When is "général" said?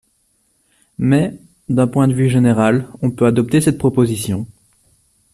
2.27-2.87